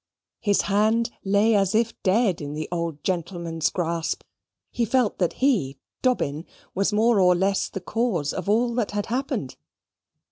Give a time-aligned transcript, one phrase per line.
[0.39, 4.23] His hand lay as if dead in the old gentleman's grasp.
[4.71, 9.05] He felt that he, Dobbin, was more or less the cause of all that had
[9.05, 9.57] happened.